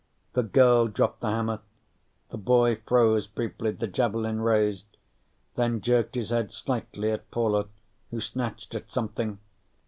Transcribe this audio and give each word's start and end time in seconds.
The 0.33 0.41
girl 0.41 0.87
dropped 0.87 1.21
the 1.21 1.29
hammer. 1.29 1.59
The 2.31 2.37
boy 2.39 2.81
froze 2.87 3.27
briefly, 3.27 3.77
his 3.79 3.91
javelin 3.91 4.41
raised, 4.41 4.97
then 5.53 5.79
jerked 5.79 6.15
his 6.15 6.31
head 6.31 6.51
slightly 6.51 7.11
at 7.11 7.29
Paula, 7.29 7.67
who 8.09 8.19
snatched 8.19 8.73
at 8.73 8.89
something. 8.89 9.37